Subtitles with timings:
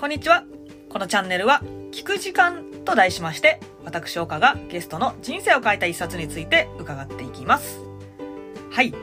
[0.00, 0.44] こんにちは。
[0.88, 1.60] このチャンネルは、
[1.92, 7.80] 聞く時間と題しまして、私岡がゲストの人生を変えた一冊について伺っていきます。
[8.70, 8.94] はい。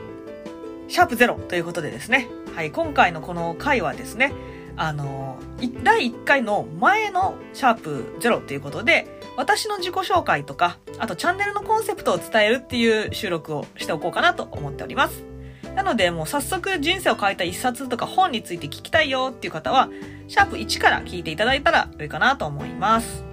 [0.88, 2.26] シャープゼロということでですね。
[2.52, 2.72] はい。
[2.72, 4.32] 今回のこの回はですね、
[4.76, 5.38] あの、
[5.84, 9.06] 第1回の前のシャープゼロということで、
[9.36, 15.27] 私の自己紹介とか、あとチャンネルのコンセプトを伝えるっていう収録をしておこうかなと思っております。
[15.78, 19.88] なので、もう早速人生を変えた一冊とか本について聞きたいよっていう方は、
[20.26, 23.24] シャープ1から聞いていただいたら良いかなと思います。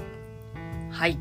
[0.92, 1.18] はい。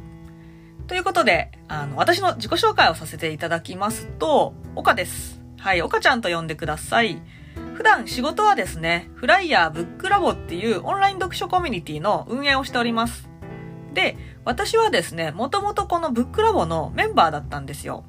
[0.87, 5.41] ということで、あの、私の自己紹介をさせていただきますと、岡です。
[5.57, 7.23] はい、岡ちゃんと呼んでください。
[7.73, 13.31] 普段仕事はですね、フライヤーブックラボっていうオンライン読書コミュニティの運営をしております。
[13.95, 18.05] で、私はですね、もともとこのブックラボのメンバーだったんですよ。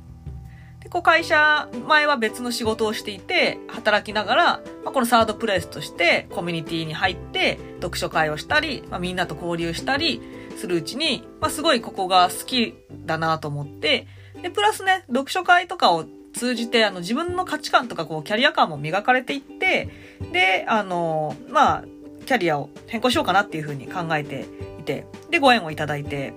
[0.86, 4.44] で、こう会社、前は別の仕事をしていて、働きながら、
[4.84, 10.22] まあ、このサードプレイスとしてコミュニティに入って、読書会をしたり、まあ、みんなと交流したり
[10.58, 14.05] するうちに、まあ、すごいここが好きだなと思って、
[14.44, 16.05] で、プラスね、読書会とかを
[16.36, 19.90] 通じて、あの、自分の価値観とか、こう、キャリア感も磨かれていって、
[20.32, 21.84] で、あの、まあ、
[22.27, 24.46] キャリアを変更しようかなっていうふうに考えて
[24.80, 26.34] いて、で、ご縁をいただいて、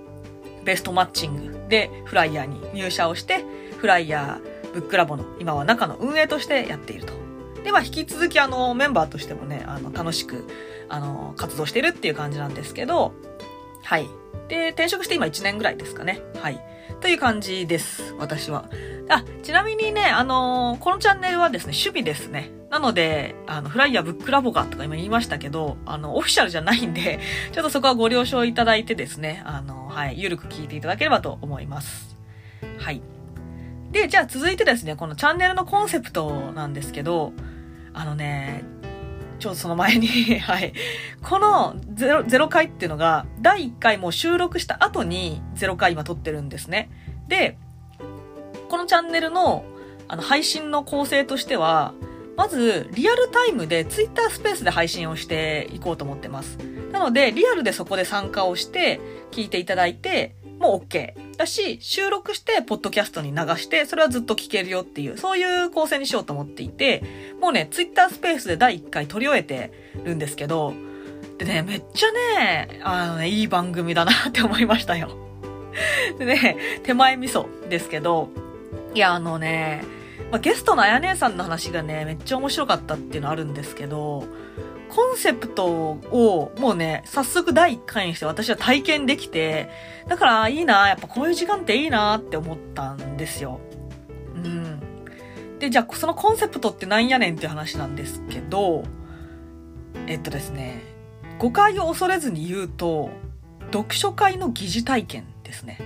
[0.63, 3.43] ベストマッチングでフライヤーに入社をして、
[3.79, 7.13] フライヤーブックラボの今は中の運営としてやっていると。
[7.63, 10.47] で、まあ、引き続きあの、メンバーとしてもね、あの、楽しく、
[10.87, 13.13] あの、活動してるっていう感じなんですけど、
[13.83, 14.07] はい。
[14.47, 16.21] で、転職して今1年ぐらいですかね。
[16.41, 16.59] はい。
[17.01, 18.13] という感じです。
[18.17, 18.65] 私は。
[19.09, 22.51] あ、ちなみにね、あのこのチャンネルはですね、趣味ですね。
[22.69, 27.19] なので、あの、フライヤーブックラボがとか今言いましたけど、あの、オフィシャルじゃないんで、
[27.51, 32.15] ちょっとそこはご了承いただいてですね、あの、はい、ゆるく聞いていただければと思います。
[32.77, 33.01] はい。
[33.91, 37.33] で、じゃあ続いてですね、このチャンネルのコンセプトなんですけど、
[37.93, 38.63] あのね、
[39.39, 40.07] ちょっとその前に、
[40.39, 40.73] はい。
[41.23, 46.89] このゼロ、ゼロ回っていうのが、第1回もう収録した後にゼロ回今撮ってるんですね。
[47.27, 47.57] で、
[48.69, 49.63] このチャンネルの、
[50.07, 51.93] あの、配信の構成としては、
[52.37, 56.57] まず、リアルタイムで Twitter スペースで配信をしていこうと思ってます。
[56.91, 58.99] なので、リアルでそこで参加をして、
[59.31, 61.13] 聞いていただいて、もう OK。
[61.37, 67.01] だし、収録して、ポッドキャストに流して、それはずっと聞けるよっていう、そういう構成にしようと思っていて、
[67.41, 69.71] もうね、Twitter スペースで第1回撮り終えて
[70.03, 70.73] るんですけど、
[71.37, 75.09] でね、めっちゃね、あのね、いい番組だなって思いましたよ。
[76.19, 78.29] でね、手前味噌ですけど、
[78.93, 79.83] いや、あのね、
[80.31, 84.25] まあ、ゲストのあや姉さんの話がね、めっちゃ面白かったっていうのあるんですけど、
[84.89, 89.69] コンセプトをもうね、早速第1回にして私は体験できて、
[90.07, 93.59] だからいいな、やっぱこういう時間っていいなって思ったんですよ。
[94.35, 94.79] うん。
[95.59, 98.83] で、じゃあそのコンセプトってなんやねんっていう話なんですけど、
[100.07, 100.81] えっとですね、
[101.37, 103.11] 誤解を恐れずに言うと、
[103.71, 105.79] 読書会の疑似体験ですね。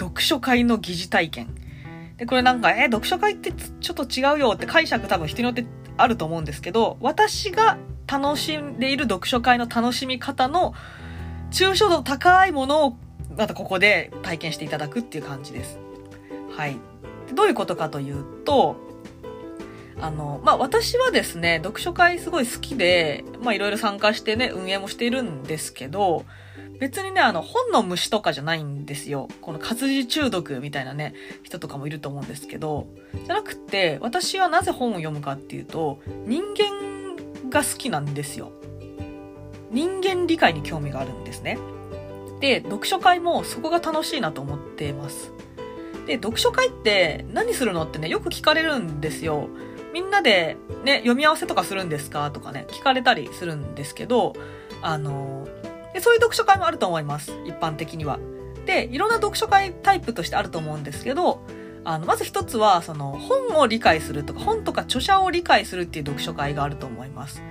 [0.00, 1.54] 読書会の疑似体験。
[2.16, 5.64] で、これなんか、え、読書会ってちょっと違うよって解釈多分人によって
[5.96, 10.74] あると思うんですけど、私が楽しんでいる読書会の楽しみ方の
[11.50, 12.96] 抽象度高いものを
[13.36, 15.78] またここで体験していただくっていう感じです。
[16.56, 16.76] はい。
[17.34, 18.76] どういうことかというと、
[20.00, 26.24] あの、まあ、私はですね、読書会すごい好きで、まあ、いろいろ参加してね、運営もしているんですけど、
[26.78, 29.28] 別にね、あの、本の虫とかじゃないんですよ。
[29.40, 32.86] この活字中毒みたいなね、人とかもいると思うんですけど、
[33.24, 38.52] じゃなくて、私はなぜ本を読むかっていうと、人間が好きなんですよ。
[39.70, 41.58] 人間理解に興味があるんですね。
[42.40, 45.32] で、読書会もそこが楽しいなと思っています。
[46.06, 49.48] で、読書会って何するのってね、よく聞かれるんですよ。
[49.92, 54.34] みんなでね、読み合わせとかするんですかとかね、聞かれたりするんですけど、
[54.82, 55.46] あの、
[55.94, 57.32] でそういう読書会もあると思います。
[57.46, 58.18] 一般的には。
[58.66, 61.40] で、いろんな読書会タイプとしてあると思うんですけど、
[61.84, 67.42] あの、まず一つは、その、本を理解するとか、本とか著者を理解するっていう読書会があると思います。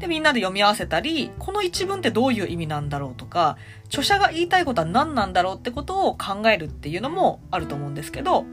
[0.00, 3.56] で、みんなで読み合わせたり、この一文ってどういう意味なんだろうとか、
[3.86, 8.44] 著者が言いたいことは何なんだろうってことを考えるっていうのもあると思うんですけど、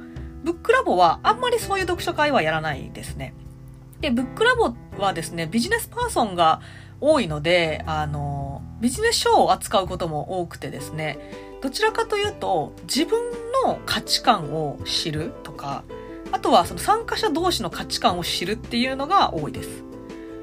[0.44, 3.34] ブックラボはあんまりそういう読書会はやらないですね。
[4.02, 6.62] で、ブックラボはですね、ビジネスパーソンが
[7.02, 8.33] 多いので、あの、
[8.84, 11.18] ビジネス書を扱うことも多くてですね、
[11.62, 13.18] どちらかというと、自分
[13.66, 15.86] の価値観を知るとか、
[16.34, 19.86] あとはその参加者同士の価値観を知るっていうのが多いです。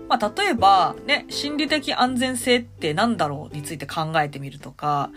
[0.08, 5.10] まあ、例えば、ね、心理的安全性って何だろうについて考えてみるとか、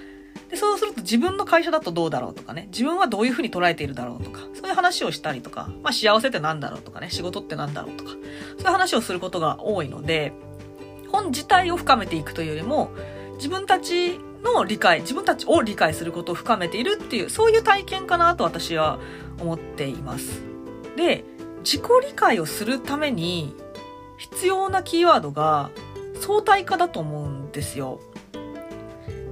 [0.49, 10.33] で、そうすると自分の会社だとどうだろうとかね、自分はどういうふうに捉えているだろうとか、そういう話をしたりとか、まあ幸せって何だろうとかね、仕事って何だろうとか、そういう話をすることが多いので、
[11.13, 12.89] 本自体を深めていくというよりも、
[13.35, 18.99] 自分たちの理解、自分たちを理解することを深めているっていう、そういう体験かなと私は
[19.39, 20.41] 思っています。
[20.95, 21.23] で、
[21.63, 23.55] 自己理解をするために
[24.17, 25.71] 必要なキーワードが
[26.19, 27.99] 相対化だと思うんですよ。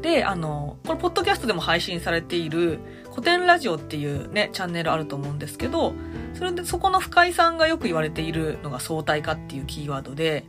[0.01, 2.80] で、あの、このポッドキャストでも配信されている
[3.12, 5.94] 古典ラジオっていうね、チャンネルあると思うんですけど、
[6.33, 10.45] それでそこの深井さんがよく言われているのが相対化っていうキーワードで、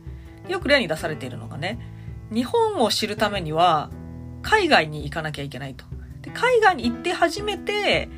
[0.47, 1.92] よく例に出されているのがね、
[2.31, 3.89] 日本を知るためには
[4.41, 5.85] 海外に行かなきゃいけないと。
[6.21, 8.09] で海外に行って初めて、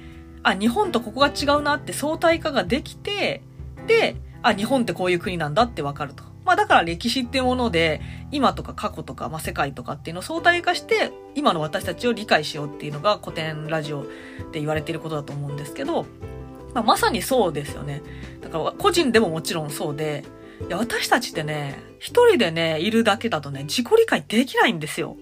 [0.44, 3.42] あ、日本とここが違うなって相対化ができて、
[3.88, 6.24] で、あ、日本ってこういう国なんだってわかると。
[6.46, 14.06] まあだから歴史っていうもので、今とか過去とか、まあ世界とかっていうのを相対化して、今の私たちを理解しようっていうのが古典ラジオっ
[14.52, 16.06] て言われていることだと思うんですけど、
[16.76, 18.04] まあまさにそうですよね。
[18.42, 20.24] だから個人でももちろんそうで、
[20.68, 25.18] いや私たちってね、一人でね、いるだけだとね、自己理解できないんですよ。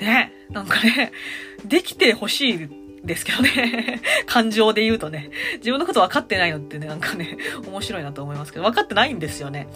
[0.00, 0.32] ね。
[0.50, 1.12] なんかね、
[1.64, 2.68] できてほしい
[3.04, 4.00] ですけどね。
[4.26, 5.30] 感情で言うとね。
[5.56, 9.68] 自分のこと分かってないのってね、なんかね、面白いなと思いますけど、分かってないんですよね。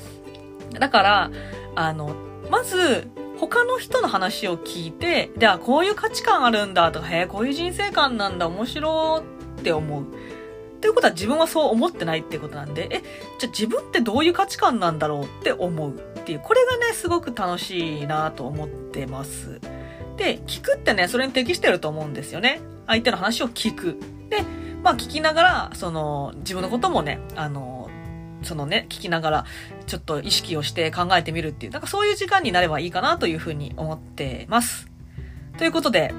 [0.78, 1.30] だから、
[1.74, 2.14] あの、
[2.50, 3.08] まず、
[3.38, 9.24] 他の人の話を聞いて、ではこういう価値観あるんだとか、へえ、こういう人生観なんだ、面白
[9.58, 10.04] って思う。
[10.82, 13.02] ということは自分はそう思ってないってことなんで、え、
[13.38, 19.60] じゃあ自分ってどういう価値観なんだろうって思うっていう、これがね、すごく楽しいなと思ってます。
[20.16, 22.60] で、聞くってね、それに適してると思うんですよね。
[22.88, 23.96] 相手の話を聞く。
[24.28, 24.42] で、
[24.82, 27.88] まあ聞きながら、その、自分のこともね、あの、
[28.42, 29.44] そのね、聞きながら、
[29.86, 34.88] ちょっと意識をして考えてみるっていう、なんかそういう時間になればいいかなというふうに思ってます。
[35.58, 36.12] ということで、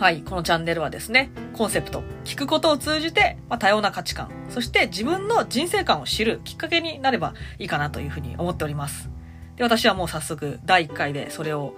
[0.00, 9.10] はい、このチャンネルはですね、コンセプト、聞くことを通じて、まあ、多様な価値観、そして自分の人生観を知るきっかけになればいいかなというふうに思っております。
[9.56, 11.74] で、私はもう早速、第1回でそれを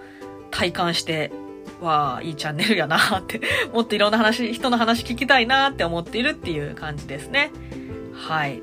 [0.51, 1.33] 体感して、
[1.81, 3.41] わあ、いいチャンネルやなって、
[3.73, 7.51] もっといろんな話、人の話聞きたいなって思っているっていう感じですね。
[8.13, 8.61] はい。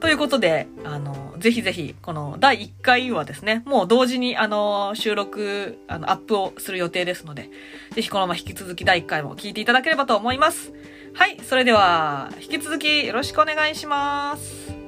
[0.00, 7.50] ということで、あの、ぜひぜひ、この第1回はですね、もう同時にあの、収録、あの、アップをする予定ですので、
[7.90, 10.72] ぜひこのまま引き続き第1回も聞いていただければと思います。
[11.14, 14.81] はい、それでは、引き続きよろしくお願いします。